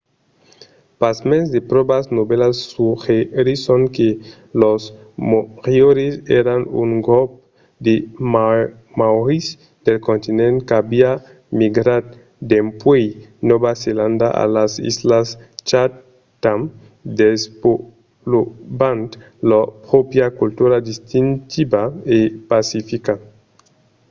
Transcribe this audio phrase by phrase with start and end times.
[1.01, 4.09] pasmens de pròvas novèlas suggerisson que
[4.61, 4.81] los
[5.31, 7.29] moriòris èran un grop
[7.85, 7.95] de
[8.99, 9.45] maòris
[9.85, 11.11] del continent qu'aviá
[11.59, 12.03] migrat
[12.51, 13.05] dempuèi
[13.49, 15.27] nòva zelanda a las islas
[15.69, 16.61] chatham
[17.19, 19.07] desvolopant
[19.49, 21.83] lor pròpria cultura distintiva
[22.17, 22.19] e
[22.51, 23.13] pacifica